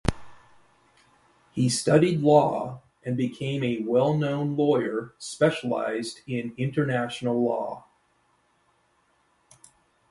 He 1.51 1.69
studied 1.69 2.21
law, 2.21 2.81
and 3.03 3.15
became 3.15 3.63
a 3.63 3.83
well-known 3.87 4.57
lawyer 4.57 5.13
specialised 5.19 6.21
in 6.25 6.55
International 6.57 7.39
Law. 7.39 7.85